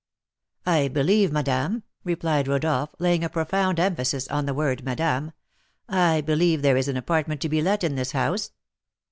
"I 0.65 0.87
believe, 0.87 1.31
madame," 1.31 1.83
replied 2.03 2.47
Rodolph, 2.47 2.89
laying 2.97 3.23
a 3.23 3.29
profound 3.29 3.79
emphasis 3.79 4.27
on 4.29 4.47
the 4.47 4.53
word 4.55 4.83
madame, 4.83 5.31
"I 5.87 6.21
believe 6.21 6.63
there 6.63 6.75
is 6.75 6.87
an 6.87 6.97
apartment 6.97 7.39
to 7.41 7.49
be 7.49 7.61
let 7.61 7.83
in 7.83 7.93
this 7.93 8.13
house?" 8.13 8.51